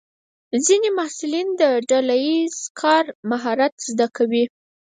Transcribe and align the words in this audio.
ځینې 0.65 0.89
محصلین 0.97 1.47
د 1.61 1.63
ډله 1.89 2.15
ییز 2.25 2.55
کار 2.81 3.05
مهارت 3.31 3.73
زده 3.89 4.07
کوي. 4.17 4.43